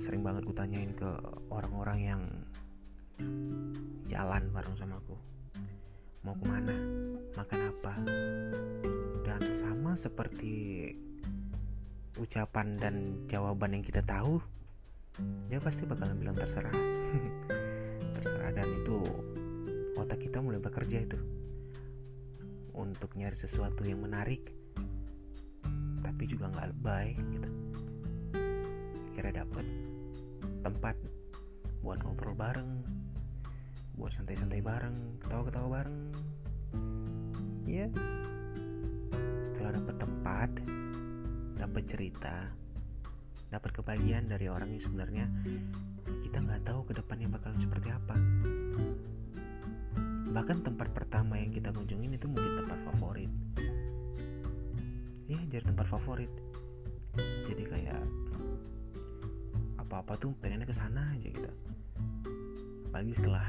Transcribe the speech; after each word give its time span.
yang 0.00 0.08
sering 0.16 0.24
banget 0.24 0.48
gue 0.48 0.56
tanyain 0.56 0.96
ke 0.96 1.12
orang-orang 1.52 1.98
yang 2.00 2.22
jalan 4.08 4.48
bareng 4.48 4.72
sama 4.80 4.96
aku 4.96 5.12
mau 6.24 6.32
ke 6.40 6.44
mana 6.48 6.72
makan 7.36 7.60
apa 7.68 7.94
dan 9.28 9.44
sama 9.60 9.92
seperti 10.00 10.88
ucapan 12.16 12.80
dan 12.80 13.28
jawaban 13.28 13.76
yang 13.76 13.84
kita 13.84 14.00
tahu 14.00 14.40
dia 15.52 15.60
pasti 15.60 15.84
bakalan 15.84 16.16
bilang 16.16 16.32
terserah. 16.32 16.72
Terserah 18.16 18.56
dan 18.56 18.72
itu 18.72 19.04
otak 20.00 20.24
kita 20.24 20.40
mulai 20.40 20.64
bekerja 20.64 21.04
itu. 21.04 21.20
Untuk 22.72 23.12
nyari 23.20 23.36
sesuatu 23.36 23.84
yang 23.84 24.00
menarik 24.00 24.48
tapi 26.00 26.24
juga 26.24 26.48
nggak 26.48 26.68
lebay 26.72 27.20
gitu. 27.36 27.50
Kira 29.12 29.36
dapet 29.36 29.89
tempat 30.60 30.96
buat 31.80 32.00
ngobrol 32.04 32.36
bareng 32.36 32.84
buat 34.00 34.12
santai-santai 34.16 34.64
bareng 34.64 35.20
ketawa-ketawa 35.20 35.68
bareng. 35.80 35.98
Ya 37.68 37.86
setelah 39.52 39.76
dapet 39.76 39.96
tempat 40.00 40.50
dapat 41.60 41.82
cerita 41.84 42.36
dapat 43.52 43.70
kebahagiaan 43.76 44.30
dari 44.30 44.48
orang 44.48 44.72
yang 44.72 44.80
sebenarnya 44.80 45.26
kita 46.24 46.38
nggak 46.40 46.64
tahu 46.64 46.80
ke 46.88 46.96
depannya 46.96 47.28
bakal 47.28 47.52
seperti 47.60 47.92
apa. 47.92 48.16
Bahkan 50.30 50.64
tempat 50.64 50.88
pertama 50.94 51.36
yang 51.36 51.52
kita 51.52 51.68
kunjungin 51.74 52.16
itu 52.16 52.24
mungkin 52.24 52.64
tempat 52.64 52.78
favorit. 52.88 53.32
Ya 55.28 55.38
jadi 55.50 55.66
tempat 55.66 55.86
favorit. 55.90 56.30
Jadi 57.44 57.62
kayak 57.66 58.00
apa-apa 59.90 60.14
tuh 60.22 60.30
pengennya 60.38 60.70
ke 60.70 60.76
sana 60.78 61.02
aja 61.18 61.26
gitu. 61.34 61.50
Apalagi 62.86 63.10
setelah 63.10 63.42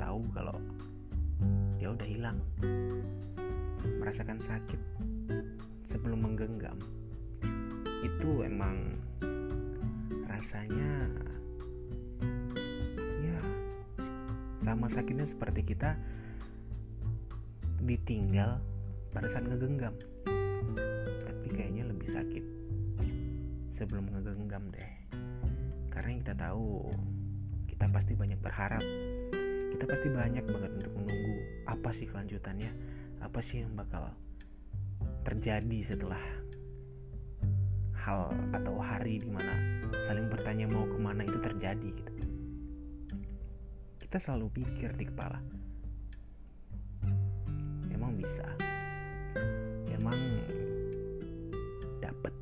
tahu 0.00 0.24
kalau 0.32 0.56
dia 1.76 1.92
udah 1.92 2.08
hilang. 2.08 2.40
Merasakan 4.00 4.40
sakit 4.40 4.80
sebelum 5.84 6.24
menggenggam. 6.24 6.80
Itu 8.00 8.40
emang 8.40 8.96
rasanya 10.32 11.12
ya 13.20 13.40
sama 14.64 14.88
sakitnya 14.88 15.28
seperti 15.28 15.60
kita 15.76 15.92
ditinggal 17.84 18.64
pada 19.12 19.28
saat 19.28 19.44
ngegenggam. 19.44 19.92
Tapi 21.20 21.46
kayaknya 21.52 21.84
lebih 21.84 22.08
sakit 22.08 22.44
sebelum 23.76 24.08
ngegenggam 24.08 24.72
deh 24.72 25.05
karena 25.96 26.12
kita 26.20 26.34
tahu 26.36 26.92
kita 27.64 27.88
pasti 27.88 28.12
banyak 28.12 28.36
berharap. 28.44 28.84
Kita 29.72 29.84
pasti 29.88 30.08
banyak 30.12 30.44
banget 30.44 30.70
untuk 30.76 30.92
menunggu 30.92 31.36
apa 31.64 31.88
sih 31.96 32.04
kelanjutannya 32.04 32.70
apa 33.24 33.40
sih 33.40 33.64
yang 33.64 33.72
bakal 33.72 34.12
terjadi 35.24 35.80
setelah 35.80 36.20
hal 37.96 38.28
atau 38.52 38.76
hari 38.76 39.24
di 39.24 39.28
mana 39.32 39.82
saling 40.04 40.28
bertanya 40.28 40.68
mau 40.68 40.84
ke 40.84 40.96
mana 41.00 41.24
itu 41.24 41.40
terjadi 41.40 41.88
gitu. 41.88 42.12
Kita 44.04 44.16
selalu 44.20 44.52
pikir 44.52 44.92
di 44.96 45.04
kepala 45.08 45.40
emang 47.92 48.12
bisa? 48.20 48.44
Emang 49.92 50.20
dapet? 52.00 52.32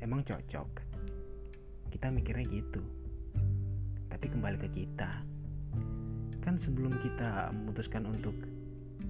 Emang 0.00 0.20
cocok 0.24 0.87
kita 1.88 2.12
mikirnya 2.12 2.46
gitu. 2.48 2.82
Tapi 4.08 4.26
kembali 4.28 4.56
ke 4.60 4.68
kita. 4.72 5.10
Kan 6.44 6.56
sebelum 6.56 6.96
kita 7.00 7.52
memutuskan 7.52 8.08
untuk 8.08 8.36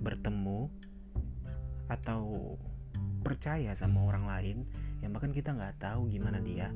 bertemu 0.03 0.71
atau 1.91 2.55
percaya 3.23 3.75
sama 3.75 4.05
orang 4.07 4.25
lain 4.27 4.59
yang 5.03 5.11
bahkan 5.15 5.35
kita 5.35 5.55
nggak 5.55 5.79
tahu 5.83 6.11
gimana 6.11 6.39
dia. 6.43 6.71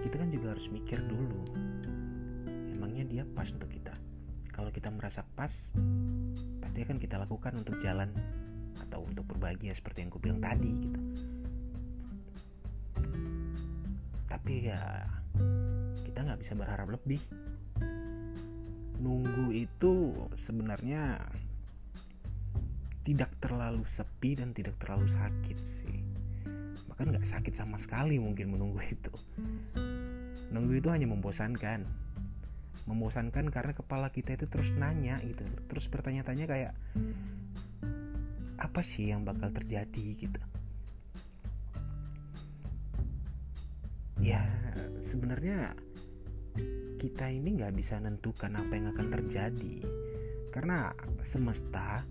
Kita 0.00 0.16
kan 0.16 0.32
juga 0.32 0.56
harus 0.56 0.66
mikir 0.72 0.98
dulu. 1.04 1.42
Emangnya 2.74 3.04
dia 3.04 3.22
pas 3.36 3.50
untuk 3.52 3.68
kita? 3.68 3.92
Kalau 4.50 4.72
kita 4.72 4.88
merasa 4.90 5.22
pas 5.36 5.52
pasti 6.60 6.78
akan 6.86 6.98
kita 7.02 7.18
lakukan 7.20 7.52
untuk 7.58 7.76
jalan 7.82 8.08
atau 8.86 9.04
untuk 9.04 9.26
berbahagia 9.26 9.74
seperti 9.74 10.06
yang 10.06 10.10
ku 10.10 10.18
bilang 10.22 10.40
tadi 10.40 10.70
gitu 10.88 11.00
tapi 14.30 14.70
ya 14.70 14.78
kita 16.06 16.22
nggak 16.22 16.40
bisa 16.40 16.54
berharap 16.54 16.86
lebih. 16.94 17.18
Nunggu 19.02 19.50
itu 19.50 20.14
sebenarnya 20.46 21.18
tidak 23.02 23.34
terlalu 23.42 23.82
sepi 23.90 24.38
dan 24.38 24.54
tidak 24.54 24.78
terlalu 24.78 25.10
sakit 25.10 25.58
sih. 25.58 25.98
Bahkan 26.86 27.10
nggak 27.10 27.26
sakit 27.26 27.50
sama 27.50 27.74
sekali 27.82 28.22
mungkin 28.22 28.54
menunggu 28.54 28.78
itu. 28.86 29.10
Nunggu 30.54 30.78
itu 30.78 30.88
hanya 30.94 31.10
membosankan. 31.10 31.82
Membosankan 32.86 33.50
karena 33.50 33.74
kepala 33.74 34.14
kita 34.14 34.38
itu 34.38 34.46
terus 34.46 34.70
nanya 34.78 35.18
gitu. 35.26 35.42
Terus 35.66 35.90
bertanya-tanya 35.90 36.46
kayak 36.46 36.72
apa 38.60 38.80
sih 38.84 39.10
yang 39.10 39.26
bakal 39.26 39.50
terjadi? 39.50 40.14
gitu 40.14 40.38
ya 44.20 44.44
sebenarnya 45.08 45.72
kita 47.00 47.32
ini 47.32 47.56
nggak 47.56 47.72
bisa 47.72 47.96
nentukan 47.96 48.52
apa 48.60 48.72
yang 48.76 48.92
akan 48.92 49.06
terjadi. 49.08 49.76
Karena 50.52 50.92
semesta 51.24 52.04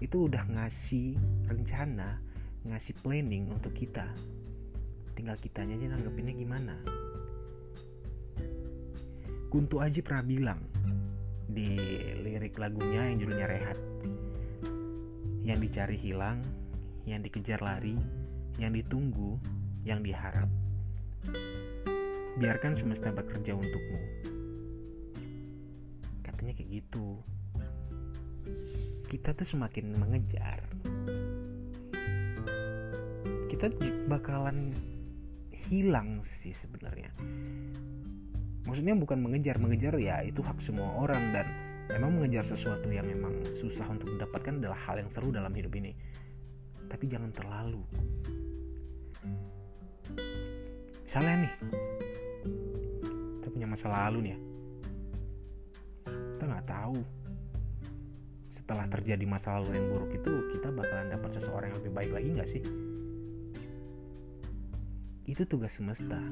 itu 0.00 0.24
udah 0.24 0.48
ngasih 0.48 1.20
rencana 1.44 2.16
ngasih 2.64 2.96
planning 3.04 3.52
untuk 3.52 3.76
kita. 3.76 4.08
Tinggal 5.12 5.36
kitanya 5.36 5.76
aja 5.76 5.92
nanggepinnya 5.92 6.34
gimana. 6.36 6.76
Kuntu 9.52 9.82
Aji 9.82 10.00
pernah 10.00 10.24
bilang 10.24 10.60
di 11.50 11.76
lirik 12.22 12.56
lagunya 12.56 13.10
yang 13.10 13.18
judulnya 13.18 13.46
Rehat 13.50 13.78
yang 15.42 15.58
dicari 15.58 15.98
hilang 15.98 16.38
yang 17.02 17.20
dikejar 17.26 17.58
lari 17.58 17.98
yang 18.62 18.70
ditunggu 18.70 19.34
yang 19.82 19.98
diharap 20.04 20.46
biarkan 22.38 22.78
semesta 22.78 23.10
bekerja 23.10 23.56
untukmu. 23.56 24.00
Katanya 26.22 26.52
kayak 26.54 26.70
gitu. 26.70 27.18
Kita 29.10 29.34
tuh 29.34 29.46
semakin 29.48 29.98
mengejar. 29.98 30.62
Kita 33.50 33.66
bakalan 34.06 34.70
hilang 35.70 36.22
sih 36.22 36.54
sebenarnya. 36.54 37.10
Maksudnya 38.66 38.94
bukan 38.94 39.18
mengejar 39.18 39.58
mengejar 39.58 39.98
ya 39.98 40.22
itu 40.22 40.42
hak 40.42 40.62
semua 40.62 41.02
orang 41.02 41.34
dan 41.34 41.46
memang 41.90 42.22
mengejar 42.22 42.46
sesuatu 42.46 42.86
yang 42.90 43.06
memang 43.06 43.42
susah 43.50 43.86
untuk 43.90 44.14
mendapatkan 44.14 44.62
adalah 44.62 44.78
hal 44.86 45.02
yang 45.02 45.10
seru 45.10 45.34
dalam 45.34 45.50
hidup 45.50 45.74
ini. 45.74 45.90
Tapi 46.86 47.04
jangan 47.10 47.30
terlalu. 47.34 47.82
Misalnya 51.02 51.34
nih 51.46 51.54
kita 53.50 53.58
punya 53.58 53.74
masa 53.74 53.90
lalu 53.90 54.18
nih 54.22 54.30
ya. 54.30 54.38
Kita 56.06 56.44
nggak 56.46 56.66
tahu. 56.70 57.02
Setelah 58.46 58.86
terjadi 58.86 59.26
masa 59.26 59.58
lalu 59.58 59.74
yang 59.74 59.90
buruk 59.90 60.14
itu 60.14 60.32
kita 60.54 60.70
bakalan 60.70 61.10
dapat 61.10 61.30
seseorang 61.34 61.74
yang 61.74 61.78
lebih 61.82 61.90
baik 61.90 62.10
lagi 62.14 62.28
nggak 62.30 62.46
sih? 62.46 62.62
Itu 65.26 65.42
tugas 65.50 65.74
semesta. 65.74 66.22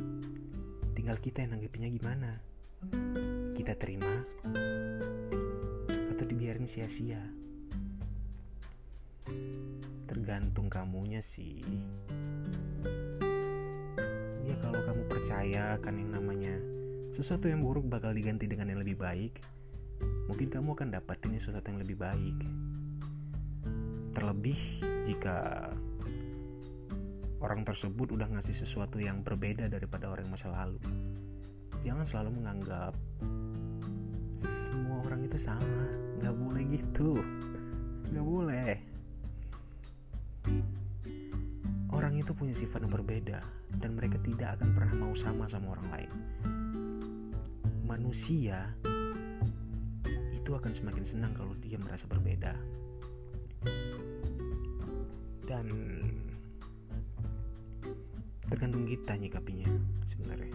Tinggal 0.95 1.19
kita 1.19 1.43
yang 1.43 1.59
nanggepinnya 1.59 1.91
gimana? 1.91 2.39
Kita 3.59 3.75
terima 3.75 4.23
atau 6.15 6.23
dibiarin 6.23 6.71
sia-sia? 6.71 7.19
Tergantung 10.07 10.71
kamunya 10.71 11.19
sih. 11.19 11.67
Ya 14.47 14.55
kalau 14.63 14.79
kamu 14.87 15.03
percaya 15.11 15.75
kan 15.83 15.99
yang 15.99 16.15
namanya 16.15 16.78
sesuatu 17.19 17.51
yang 17.51 17.67
buruk 17.67 17.91
bakal 17.91 18.15
diganti 18.15 18.47
dengan 18.47 18.71
yang 18.71 18.79
lebih 18.79 18.95
baik 18.95 19.43
mungkin 20.31 20.55
kamu 20.55 20.79
akan 20.79 20.89
dapatin 20.95 21.35
sesuatu 21.35 21.67
yang 21.67 21.83
lebih 21.83 21.99
baik. 21.99 22.39
Terlebih 24.15 24.61
jika 25.03 25.67
orang 27.43 27.67
tersebut 27.67 28.15
udah 28.15 28.31
ngasih 28.39 28.55
sesuatu 28.55 29.03
yang 29.03 29.27
berbeda 29.27 29.67
daripada 29.67 30.07
orang 30.07 30.31
masa 30.31 30.47
lalu. 30.55 30.79
Jangan 31.83 32.07
selalu 32.07 32.31
menganggap 32.39 32.95
semua 34.71 35.03
orang 35.03 35.27
itu 35.27 35.39
sama. 35.43 35.91
Nggak 36.23 36.35
boleh 36.39 36.63
gitu. 36.71 37.11
Nggak 38.15 38.27
boleh. 38.31 38.73
Orang 41.91 42.15
itu 42.15 42.31
punya 42.31 42.55
sifat 42.55 42.87
yang 42.87 42.95
berbeda 42.95 43.43
dan 43.75 43.91
mereka 43.99 44.23
tidak 44.23 44.55
akan 44.55 44.71
pernah 44.71 44.95
mau 45.03 45.15
sama 45.19 45.51
sama 45.51 45.75
orang 45.75 45.89
lain. 45.91 46.13
Manusia 47.89 48.69
itu 50.37 50.51
akan 50.53 50.77
semakin 50.77 51.05
senang 51.09 51.33
kalau 51.33 51.57
dia 51.65 51.81
merasa 51.81 52.05
berbeda. 52.05 52.53
Dan 55.49 55.67
tergantung 58.45 58.85
kita 58.85 59.17
nyikapinya 59.17 59.73
sebenarnya. 60.05 60.53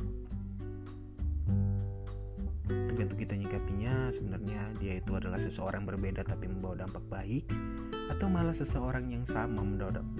Tergantung 2.69 3.17
kita 3.17 3.33
nyikapinya 3.33 4.13
sebenarnya 4.13 4.61
dia 4.77 4.93
itu 5.01 5.17
adalah 5.17 5.41
seseorang 5.41 5.89
berbeda 5.89 6.21
tapi 6.21 6.45
membawa 6.45 6.85
dampak 6.85 7.01
baik 7.09 7.49
atau 8.13 8.29
malah 8.29 8.53
seseorang 8.53 9.09
yang 9.09 9.25
sama 9.25 9.65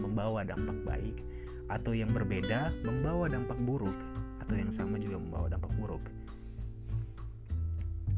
membawa 0.01 0.41
dampak 0.41 0.81
baik 0.81 1.21
atau 1.69 1.93
yang 1.93 2.09
berbeda 2.09 2.73
membawa 2.81 3.29
dampak 3.29 3.61
buruk 3.61 3.95
atau 4.41 4.57
yang 4.57 4.73
sama 4.73 4.97
juga 4.97 5.21
membawa 5.21 5.47
dampak 5.53 5.69
buruk 5.77 6.01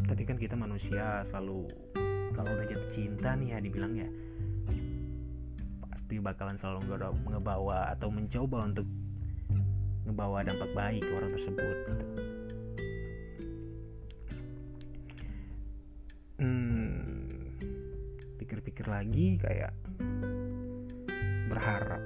tapi 0.05 0.21
kan 0.25 0.37
kita 0.37 0.53
manusia 0.53 1.25
selalu 1.29 1.65
kalau 2.33 2.49
udah 2.49 2.65
jatuh 2.65 2.89
cinta 2.93 3.33
nih 3.37 3.53
ya 3.53 3.57
dibilang 3.61 3.93
ya 3.93 4.09
pasti 5.89 6.17
bakalan 6.21 6.57
selalu 6.57 6.97
ngebawa 7.29 7.93
atau 7.93 8.09
mencoba 8.09 8.65
untuk 8.65 8.87
ngebawa 10.05 10.45
dampak 10.45 10.69
baik 10.77 11.01
ke 11.01 11.11
orang 11.13 11.31
tersebut 11.33 11.77
gitu. 11.89 12.05
pikir 18.75 18.91
lagi 18.91 19.39
kayak 19.39 19.71
berharap 21.47 22.03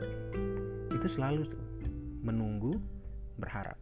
itu 0.93 1.07
selalu 1.09 1.49
menunggu 2.21 2.77
berharap 3.39 3.78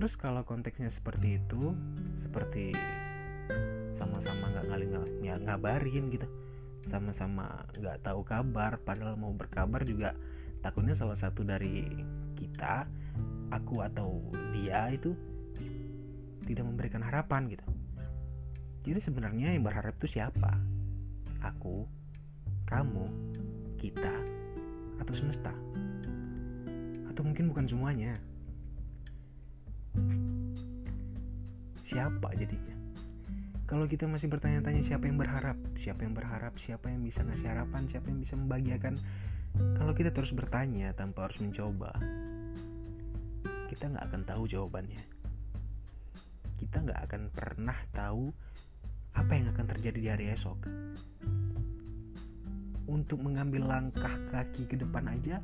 terus 0.00 0.16
kalau 0.16 0.40
konteksnya 0.48 0.88
seperti 0.88 1.36
itu 1.36 1.76
seperti 2.16 2.72
sama-sama 3.92 4.48
nggak 4.48 4.66
ngaling 4.72 4.90
ya 5.20 5.36
ngabarin 5.36 6.08
gitu 6.08 6.24
sama-sama 6.88 7.68
nggak 7.76 8.00
tahu 8.00 8.24
kabar 8.24 8.80
padahal 8.80 9.20
mau 9.20 9.36
berkabar 9.36 9.84
juga 9.84 10.16
takutnya 10.64 10.96
salah 10.96 11.20
satu 11.20 11.44
dari 11.44 11.84
kita 12.32 12.88
aku 13.52 13.84
atau 13.84 14.24
dia 14.56 14.88
itu 14.88 15.12
tidak 16.48 16.64
memberikan 16.64 17.04
harapan 17.04 17.52
gitu 17.52 17.68
jadi 18.80 19.04
sebenarnya 19.04 19.52
yang 19.52 19.68
berharap 19.68 20.00
itu 20.00 20.16
siapa 20.16 20.56
aku, 21.44 21.88
kamu, 22.68 23.08
kita, 23.80 24.12
atau 25.00 25.14
semesta. 25.16 25.52
Atau 27.08 27.24
mungkin 27.24 27.52
bukan 27.52 27.64
semuanya. 27.68 28.16
Siapa 31.90 32.30
jadinya? 32.38 32.78
Kalau 33.66 33.90
kita 33.90 34.06
masih 34.06 34.30
bertanya-tanya 34.30 34.78
siapa 34.86 35.10
yang 35.10 35.18
berharap, 35.18 35.58
siapa 35.74 36.06
yang 36.06 36.14
berharap, 36.14 36.54
siapa 36.54 36.86
yang 36.86 37.02
bisa 37.02 37.26
ngasih 37.26 37.50
harapan, 37.50 37.82
siapa 37.90 38.06
yang 38.06 38.22
bisa 38.22 38.38
membahagiakan. 38.38 38.94
Kalau 39.74 39.90
kita 39.90 40.14
terus 40.14 40.30
bertanya 40.30 40.94
tanpa 40.94 41.26
harus 41.26 41.42
mencoba, 41.42 41.90
kita 43.66 43.90
nggak 43.90 44.06
akan 44.06 44.22
tahu 44.22 44.42
jawabannya. 44.46 45.02
Kita 46.62 46.78
nggak 46.78 47.00
akan 47.10 47.22
pernah 47.34 47.78
tahu 47.90 48.30
apa 49.18 49.32
yang 49.34 49.50
akan 49.50 49.66
terjadi 49.74 49.98
di 49.98 50.08
hari 50.14 50.26
esok 50.30 50.58
untuk 52.86 53.18
mengambil 53.22 53.66
langkah 53.66 54.14
kaki 54.30 54.66
ke 54.66 54.78
depan 54.78 55.10
aja 55.10 55.38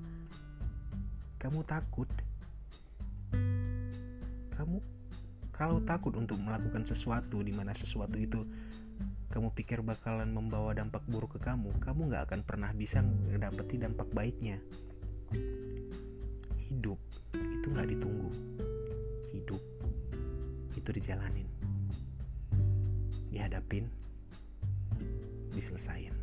kamu 1.39 1.63
takut 1.67 2.11
kamu 4.55 4.79
kalau 5.57 5.81
takut 5.81 6.13
untuk 6.21 6.37
melakukan 6.37 6.85
sesuatu 6.85 7.41
di 7.41 7.51
mana 7.57 7.73
sesuatu 7.73 8.21
itu 8.21 8.45
kamu 9.33 9.53
pikir 9.53 9.85
bakalan 9.85 10.33
membawa 10.33 10.73
dampak 10.73 11.05
buruk 11.09 11.37
ke 11.37 11.41
kamu, 11.45 11.69
kamu 11.81 12.09
nggak 12.09 12.25
akan 12.33 12.41
pernah 12.41 12.73
bisa 12.73 13.05
mendapati 13.05 13.77
dampak 13.77 14.09
baiknya. 14.17 14.57
Hidup 16.69 16.97
itu 17.37 17.67
nggak 17.69 17.89
ditunggu, 17.93 18.31
hidup 19.37 19.63
itu 20.73 20.89
dijalanin, 20.89 21.49
dihadapin, 23.29 23.93
diselesain. 25.53 26.16